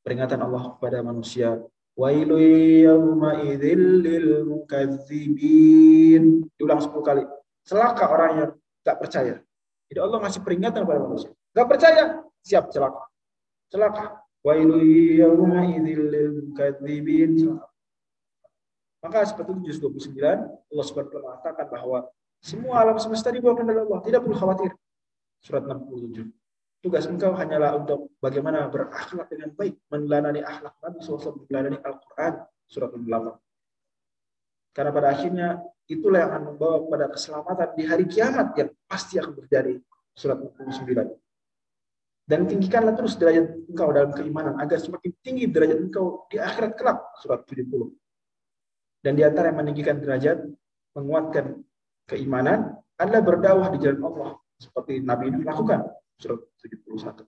Peringatan 0.01 0.41
Allah 0.41 0.73
kepada 0.77 1.05
manusia. 1.05 1.61
Wailu 1.93 2.41
yawma 2.81 3.45
idzil 3.45 4.01
lil 4.01 4.49
mukadzibin. 4.49 6.49
Diulang 6.57 6.81
10 6.81 6.97
kali. 7.05 7.25
Celaka 7.69 8.05
orang 8.09 8.33
yang 8.33 8.51
tak 8.81 8.97
percaya. 8.97 9.37
Jadi 9.93 9.99
Allah 10.01 10.19
ngasih 10.25 10.41
peringatan 10.41 10.89
kepada 10.89 11.01
manusia. 11.05 11.29
Gak 11.53 11.69
percaya, 11.69 12.25
siap 12.41 12.73
celaka. 12.73 13.05
Celaka. 13.69 14.05
Celaka. 14.09 14.25
Maka 18.99 19.19
seperti 19.29 19.51
itu 19.55 19.61
juz 19.69 19.79
29 19.79 20.19
Allah 20.25 20.87
wa 20.89 21.21
mengatakan 21.21 21.67
bahwa 21.71 21.99
semua 22.39 22.75
alam 22.83 22.97
semesta 23.03 23.35
dibawa 23.35 23.59
oleh 23.59 23.83
Allah, 23.83 23.99
tidak 24.03 24.23
perlu 24.25 24.37
khawatir. 24.39 24.71
Surat 25.43 25.63
67. 25.67 26.31
Tugas 26.79 27.05
engkau 27.11 27.35
hanyalah 27.35 27.75
untuk 27.75 28.15
bagaimana 28.23 28.71
berakhlak 28.71 29.27
dengan 29.27 29.51
baik, 29.59 29.75
meneladani 29.91 30.47
akhlak 30.47 30.79
Nabi 30.79 30.99
SAW, 31.03 31.43
meneladani 31.47 31.79
Al-Quran, 31.83 32.33
surat 32.71 32.91
8. 32.95 33.48
Karena 34.79 34.95
pada 34.95 35.11
akhirnya 35.11 35.59
itulah 35.91 36.23
yang 36.23 36.31
akan 36.31 36.43
membawa 36.55 36.87
kepada 36.87 37.07
keselamatan 37.11 37.69
di 37.75 37.83
hari 37.83 38.07
kiamat 38.07 38.55
yang 38.55 38.71
pasti 38.87 39.19
akan 39.19 39.35
terjadi. 39.43 39.75
Surat 40.15 40.39
69. 40.39 41.19
Dan 42.23 42.47
tinggikanlah 42.47 42.95
terus 42.95 43.19
derajat 43.19 43.59
engkau 43.67 43.91
dalam 43.91 44.15
keimanan 44.15 44.55
agar 44.63 44.79
semakin 44.79 45.11
tinggi 45.19 45.51
derajat 45.51 45.83
engkau 45.83 46.31
di 46.31 46.39
akhirat 46.39 46.79
kelak. 46.79 47.03
Surat 47.19 47.43
70. 47.43 47.91
Dan 49.03 49.19
di 49.19 49.27
antara 49.27 49.51
yang 49.51 49.59
meninggikan 49.67 49.99
derajat, 49.99 50.47
menguatkan 50.95 51.59
keimanan 52.07 52.79
adalah 52.95 53.23
berdakwah 53.27 53.75
di 53.75 53.83
jalan 53.83 53.99
Allah 54.15 54.31
seperti 54.63 55.03
Nabi 55.03 55.35
ini 55.35 55.43
lakukan 55.43 55.91
surat 56.23 56.39
71. 56.63 57.27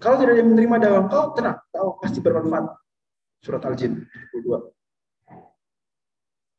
Kalau 0.00 0.16
tidak 0.24 0.32
ada 0.32 0.40
yang 0.40 0.56
menerima 0.56 0.76
dakwah 0.88 1.04
kau, 1.12 1.24
tenang, 1.36 1.60
dakwah 1.68 2.00
pasti 2.00 2.24
bermanfaat. 2.24 2.64
Surat 3.44 3.60
Al-Jin 3.68 4.08
72. 4.40 4.79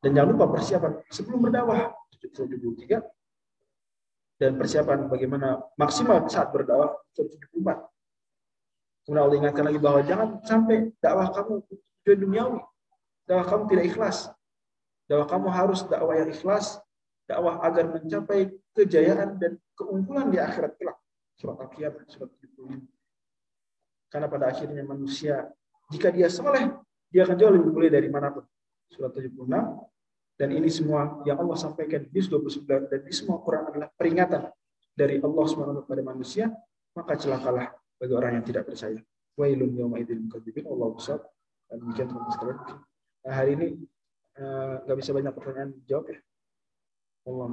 Dan 0.02 0.18
jangan 0.18 0.34
lupa 0.34 0.50
persiapan 0.50 0.92
sebelum 1.14 1.46
berdakwah 1.46 1.94
73 2.18 2.98
dan 4.42 4.58
persiapan 4.58 5.06
bagaimana 5.06 5.62
maksimal 5.78 6.26
saat 6.26 6.50
berdakwah 6.50 6.98
74. 7.14 7.86
Kemudian 9.06 9.22
Allah 9.22 9.38
ingatkan 9.38 9.64
lagi 9.66 9.78
bahwa 9.78 10.02
jangan 10.02 10.42
sampai 10.42 10.90
dakwah 10.98 11.30
kamu 11.30 11.62
tujuan 12.02 12.18
duniawi, 12.18 12.58
dakwah 13.30 13.46
kamu 13.46 13.62
tidak 13.70 13.84
ikhlas. 13.94 14.18
Dakwah 15.06 15.26
kamu 15.30 15.48
harus 15.54 15.80
dakwah 15.86 16.14
yang 16.18 16.30
ikhlas, 16.34 16.82
dakwah 17.30 17.62
agar 17.62 17.86
mencapai 17.94 18.50
kejayaan 18.74 19.38
dan 19.38 19.58
keunggulan 19.78 20.34
di 20.34 20.42
akhirat 20.42 20.74
kelak. 20.78 20.98
Surat 21.38 21.58
Al-Qiyamah, 21.62 22.02
surat 22.10 22.30
75. 22.42 22.82
Karena 24.10 24.26
pada 24.26 24.50
akhirnya 24.50 24.82
manusia, 24.82 25.46
jika 25.90 26.10
dia 26.10 26.26
soleh, 26.26 26.70
dia 27.10 27.22
akan 27.26 27.36
jauh 27.38 27.52
lebih 27.54 27.70
mulia 27.70 27.90
dari 27.90 28.10
mana 28.10 28.30
pun. 28.34 28.44
Surat 28.90 29.14
76. 29.14 29.46
Dan 30.42 30.58
ini 30.58 30.66
semua 30.66 31.22
yang 31.22 31.38
Allah 31.38 31.54
sampaikan 31.54 32.02
di 32.02 32.18
29 32.18 32.66
dan 32.66 33.00
di 33.06 33.14
semua 33.14 33.38
Quran 33.46 33.70
adalah 33.70 33.86
peringatan 33.94 34.50
dari 34.90 35.22
Allah 35.22 35.44
SWT 35.46 35.86
kepada 35.86 36.02
manusia, 36.02 36.50
maka 36.98 37.14
celakalah 37.14 37.70
bagi 37.94 38.10
orang 38.10 38.42
yang 38.42 38.44
tidak 38.50 38.66
percaya. 38.66 38.98
Wailun 39.38 39.70
yawma 39.78 40.02
idzin 40.02 40.26
mukadzibin. 40.26 40.66
Allahu 40.66 40.98
Dan 40.98 41.76
demikian 41.78 42.10
teman-teman. 42.10 42.58
Nah, 43.22 43.32
hari 43.38 43.54
ini 43.54 43.86
eh, 44.34 44.74
nggak 44.82 44.96
uh, 44.98 44.98
bisa 44.98 45.14
banyak 45.14 45.30
pertanyaan 45.30 45.70
jawab 45.86 46.10
ya. 46.10 46.18
Allah 47.22 47.46